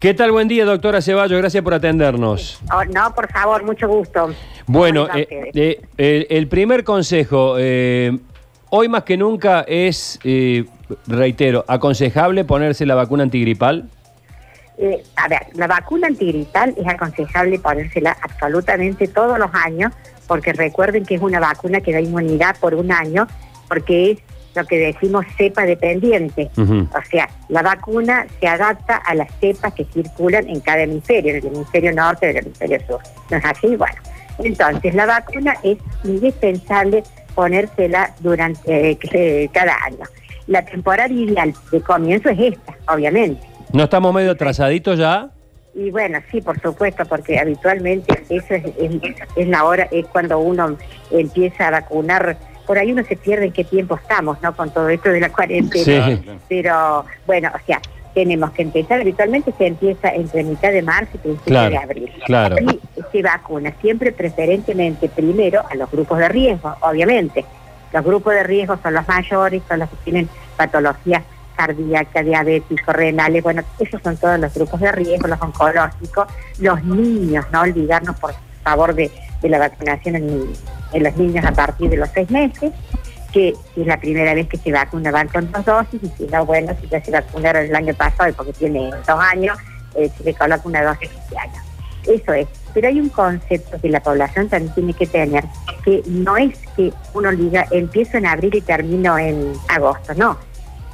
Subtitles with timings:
[0.00, 0.30] ¿Qué tal?
[0.30, 1.40] Buen día, doctora Ceballos.
[1.40, 2.60] Gracias por atendernos.
[2.72, 4.32] Oh, no, por favor, mucho gusto.
[4.68, 8.16] Bueno, ¿Cómo eh, eh, el, el primer consejo, eh,
[8.70, 10.20] hoy más que nunca es,
[11.08, 13.88] reitero, aconsejable ponerse la vacuna antigripal.
[14.76, 19.92] Eh, a ver, la vacuna antigripal es aconsejable ponérsela absolutamente todos los años,
[20.28, 23.26] porque recuerden que es una vacuna que da inmunidad por un año,
[23.66, 24.18] porque es
[24.54, 26.50] lo que decimos cepa dependiente.
[26.56, 31.36] O sea, la vacuna se adapta a las cepas que circulan en cada hemisferio, en
[31.38, 33.00] el hemisferio norte y en el hemisferio sur.
[33.30, 33.76] ¿No es así?
[33.76, 33.94] Bueno,
[34.38, 37.02] entonces la vacuna es indispensable
[37.34, 40.04] ponérsela durante eh, cada año.
[40.46, 43.40] La temporada ideal de comienzo es esta, obviamente.
[43.72, 45.30] ¿No estamos medio atrasaditos ya?
[45.74, 50.38] Y bueno, sí, por supuesto, porque habitualmente eso es, es- es la hora, es cuando
[50.40, 50.76] uno
[51.12, 52.36] empieza a vacunar.
[52.68, 54.54] Por ahí uno se pierde en qué tiempo estamos, ¿no?
[54.54, 56.06] Con todo esto de la cuarentena.
[56.06, 56.22] Sí.
[56.50, 57.80] Pero bueno, o sea,
[58.14, 62.12] tenemos que empezar, habitualmente se empieza entre mitad de marzo y principio Claro, de abril.
[62.26, 62.56] claro.
[62.60, 67.44] Y se vacuna siempre preferentemente primero a los grupos de riesgo, obviamente.
[67.92, 71.22] Los grupos de riesgo son los mayores, son los que tienen patologías
[71.56, 76.26] cardíacas, diabéticos, renales, bueno, esos son todos los grupos de riesgo, los oncológicos,
[76.60, 78.32] los niños, no olvidarnos por
[78.62, 79.10] favor de,
[79.40, 80.52] de la vacunación en,
[80.92, 82.72] en los niños a partir de los seis meses,
[83.32, 86.26] que si es la primera vez que se vacuna van con dos dosis, y si
[86.26, 89.56] no, bueno, si ya se vacunaron el año pasado porque tiene dos años,
[89.94, 91.62] eh, se le coloca una dosis año.
[92.06, 92.46] Eso es.
[92.72, 95.44] Pero hay un concepto que la población también tiene que tener,
[95.84, 100.38] que no es que uno diga empiezo en abril y termino en agosto, no.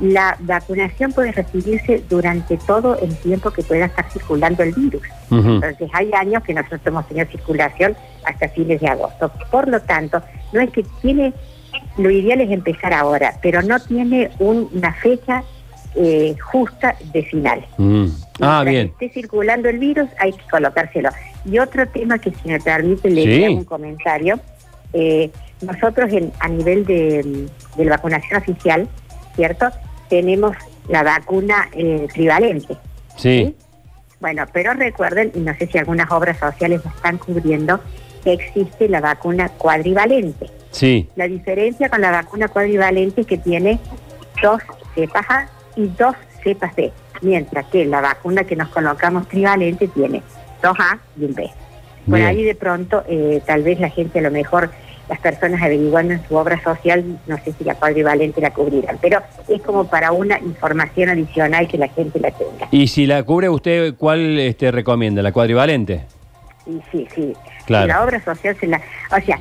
[0.00, 5.02] La vacunación puede recibirse durante todo el tiempo que pueda estar circulando el virus.
[5.30, 9.30] Entonces hay años que nosotros hemos tenido circulación hasta fines de agosto.
[9.50, 10.20] Por lo tanto,
[10.52, 11.32] no es que tiene,
[11.96, 15.42] lo ideal es empezar ahora, pero no tiene un- una fecha
[15.96, 17.64] eh, justa de final.
[17.78, 18.06] Mm.
[18.40, 18.88] Ah, bien.
[18.88, 21.10] esté circulando el virus, hay que colocárselo.
[21.44, 23.54] Y otro tema que, si me permite, le Sí.
[23.54, 24.40] un comentario.
[24.92, 25.30] Eh,
[25.62, 27.46] nosotros, en- a nivel de,
[27.76, 28.88] de la vacunación oficial,
[29.36, 29.66] ¿cierto?
[30.08, 30.56] Tenemos
[30.88, 32.76] la vacuna eh, trivalente.
[33.16, 33.54] Sí.
[34.20, 37.80] Bueno, pero recuerden, y no sé si algunas obras sociales lo están cubriendo,
[38.22, 40.46] que existe la vacuna cuadrivalente.
[40.70, 41.08] Sí.
[41.14, 43.78] La diferencia con la vacuna cuadrivalente es que tiene
[44.42, 44.62] dos
[44.94, 46.92] cepas A y dos cepas B,
[47.22, 50.22] mientras que la vacuna que nos colocamos trivalente tiene
[50.62, 51.50] dos A y un B.
[52.06, 52.26] Por Bien.
[52.26, 54.70] ahí de pronto, eh, tal vez la gente, a lo mejor,
[55.08, 59.20] las personas averiguando en su obra social, no sé si la cuadrivalente la cubrirán, pero
[59.48, 62.68] es como para una información adicional que la gente la tenga.
[62.70, 65.22] Y si la cubre usted, ¿cuál este, recomienda?
[65.22, 66.06] ¿La cuadrivalente?
[66.66, 67.32] Y sí, sí.
[67.66, 67.86] Claro.
[67.86, 68.80] La obra social se la...
[69.10, 69.38] O sea,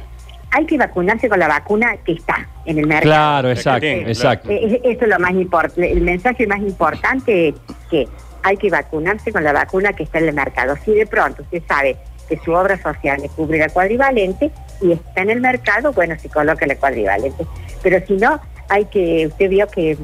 [0.51, 3.12] hay que vacunarse con la vacuna que está en el mercado.
[3.12, 4.50] Claro, exacto, exacto.
[4.50, 5.91] Eh, eh, Eso es lo más importante.
[5.91, 7.56] El mensaje más importante es
[7.90, 8.07] que
[8.44, 10.75] hay que vacunarse con la vacuna que está en el mercado.
[10.85, 11.97] Si de pronto usted sabe
[12.30, 14.51] que su obra social le cubre la cuadrivalente
[14.83, 17.45] y está en el mercado, bueno, se coloca la cuadrivalente.
[17.81, 18.39] Pero si no,
[18.69, 19.27] hay que...
[19.27, 19.97] Usted vio que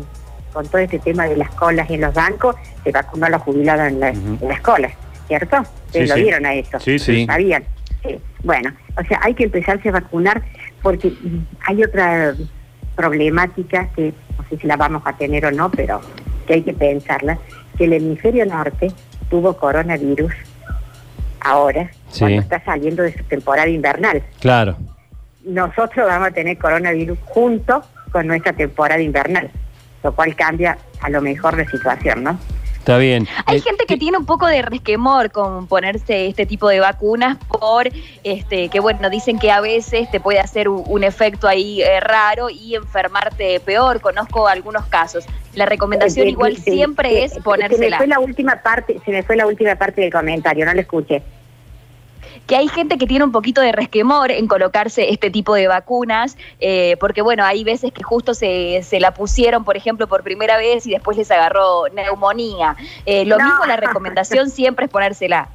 [0.53, 3.87] con todo este tema de las colas en los bancos, se vacunó a los jubilados
[3.87, 4.37] en, la- Ujú.
[4.41, 4.91] en las colas,
[5.27, 5.57] ¿cierto?
[5.87, 6.21] Ustedes Sí, lo sí.
[6.23, 6.79] vieron a eso.
[6.79, 7.25] Sí, sí.
[7.27, 7.63] ¿Sabían?
[8.03, 8.19] Sí.
[8.43, 10.41] Bueno, o sea, hay que empezarse a vacunar
[10.81, 11.13] porque
[11.67, 12.33] hay otra
[12.95, 16.01] problemática que no sé si la vamos a tener o no, pero
[16.47, 17.37] que hay que pensarla,
[17.77, 18.91] que el hemisferio norte
[19.29, 20.33] tuvo coronavirus
[21.41, 22.19] ahora, Sí.
[22.21, 24.23] cuando está saliendo de su temporada invernal.
[24.39, 24.77] Claro.
[25.45, 29.49] Nosotros vamos a tener coronavirus junto con nuestra temporada invernal,
[30.03, 32.37] lo cual cambia a lo mejor la situación, ¿no?
[32.77, 33.27] Está bien.
[33.45, 37.37] Hay Eh, gente que tiene un poco de resquemor con ponerse este tipo de vacunas
[37.47, 37.89] por,
[38.23, 41.99] este, que bueno, dicen que a veces te puede hacer un, un efecto ahí eh,
[41.99, 44.01] raro y enfermarte peor.
[44.01, 45.25] Conozco algunos casos.
[45.55, 47.97] La recomendación Eh, igual siempre eh, es Se me ponérsela.
[47.97, 51.21] fue la última parte, se me fue la última parte del comentario, no lo escuché.
[52.47, 56.37] Que hay gente que tiene un poquito de resquemor en colocarse este tipo de vacunas,
[56.59, 60.57] eh, porque bueno, hay veces que justo se, se la pusieron, por ejemplo, por primera
[60.57, 62.75] vez y después les agarró neumonía.
[63.05, 63.45] Eh, lo No.
[63.45, 65.47] mismo, la recomendación siempre es ponérsela.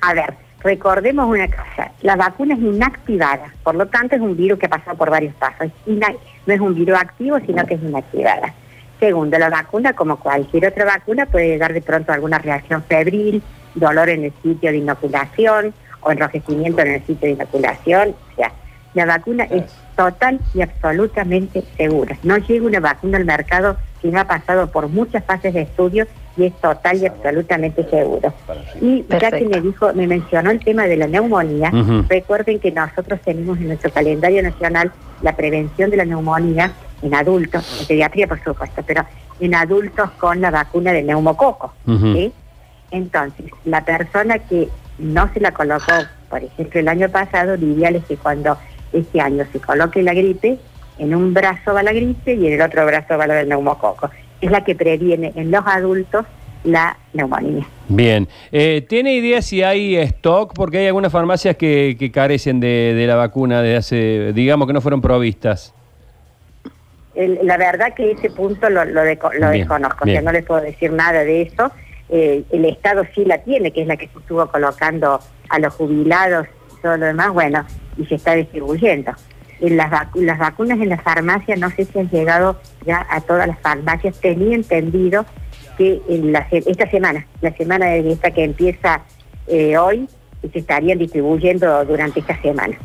[0.00, 4.58] A ver, recordemos una cosa, la vacuna es inactivada, por lo tanto es un virus
[4.58, 5.68] que ha pasado por varios pasos.
[5.86, 8.52] No es un virus activo, sino que es inactivada.
[9.00, 13.42] Segundo, la vacuna, como cualquier otra vacuna, puede dar de pronto alguna reacción febril,
[13.76, 18.14] dolor en el sitio de inoculación o enrojecimiento en el sitio de inoculación.
[18.32, 18.52] O sea,
[18.94, 19.64] la vacuna es
[19.94, 22.16] total y absolutamente segura.
[22.22, 26.06] No llega una vacuna al mercado que no ha pasado por muchas fases de estudio
[26.36, 28.32] y es total y absolutamente seguro.
[28.80, 31.72] Y ya que me dijo, me mencionó el tema de la neumonía,
[32.08, 34.92] recuerden que nosotros tenemos en nuestro calendario nacional
[35.22, 39.04] la prevención de la neumonía en adultos, en pediatría por supuesto, pero
[39.40, 41.72] en adultos con la vacuna de neumococo.
[42.90, 44.68] Entonces, la persona que
[44.98, 45.92] no se la colocó,
[46.30, 48.56] por ejemplo, el año pasado, lo ideal es que cuando
[48.92, 50.58] este año se coloque la gripe,
[50.98, 54.10] en un brazo va la gripe y en el otro brazo va la del neumococo.
[54.40, 56.24] Es la que previene en los adultos
[56.64, 57.66] la neumonía.
[57.88, 58.26] Bien.
[58.50, 60.52] Eh, ¿Tiene idea si hay stock?
[60.54, 64.72] Porque hay algunas farmacias que, que carecen de, de la vacuna de hace, digamos que
[64.72, 65.74] no fueron provistas.
[67.14, 70.18] El- la verdad que ese punto lo, lo, deco- lo Bien, desconozco, bien.
[70.18, 71.70] o sea, no les puedo decir nada de eso.
[72.08, 75.18] Eh, el Estado sí la tiene, que es la que se estuvo colocando
[75.48, 76.46] a los jubilados
[76.78, 77.64] y todo lo demás, bueno,
[77.96, 79.12] y se está distribuyendo.
[79.60, 83.20] En las, vacu- las vacunas en la farmacia no sé si han llegado ya a
[83.22, 84.20] todas las farmacias.
[84.20, 85.24] Tenía entendido
[85.78, 89.00] que en la esta semana, la semana de esta que empieza
[89.46, 90.08] eh, hoy,
[90.52, 92.76] se estarían distribuyendo durante esta semana.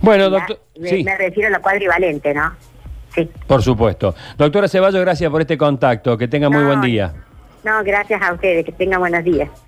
[0.00, 0.58] Bueno, doctor.
[0.78, 2.52] me, Sí, me refiero a la cuadrivalente, ¿no?
[3.14, 3.28] Sí.
[3.46, 4.14] por supuesto.
[4.38, 6.16] Doctora Ceballos, gracias por este contacto.
[6.18, 7.12] Que tenga muy No, buen día.
[7.64, 8.64] No, gracias a ustedes.
[8.64, 9.64] Que tengan buenos días.